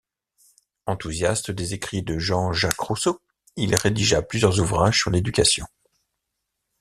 Enthousiaste 0.87 1.51
des 1.51 1.75
écrits 1.75 2.01
de 2.01 2.17
Jean-Jacques 2.17 2.79
Rousseau, 2.79 3.21
il 3.55 3.75
rédigea 3.75 4.23
plusieurs 4.23 4.59
ouvrages 4.59 4.97
sur 4.97 5.11
l'éducation. 5.11 5.67